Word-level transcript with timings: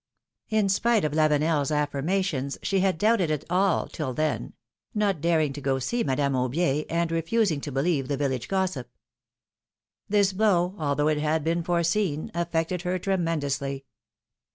In 0.49 0.67
spite 0.67 1.05
of 1.05 1.11
Lavenefs 1.13 1.69
affirmations 1.69 2.57
she 2.63 2.79
had 2.79 2.97
doubted 2.97 3.29
it 3.29 3.45
all 3.51 3.87
till 3.87 4.15
then— 4.15 4.53
not 4.95 5.21
daring 5.21 5.53
to 5.53 5.61
go 5.61 5.75
to 5.77 5.85
see 5.85 6.03
Madame 6.03 6.33
Aubier, 6.33 6.87
and 6.89 7.11
refusing 7.11 7.61
to 7.61 7.71
believe 7.71 8.07
the 8.07 8.17
village 8.17 8.47
gossip. 8.47 8.89
This 10.09 10.33
blow, 10.33 10.73
although 10.79 11.07
it 11.07 11.19
had 11.19 11.43
been 11.43 11.61
foreseen, 11.61 12.31
affected 12.33 12.81
her 12.81 12.97
tremendously. 12.97 13.85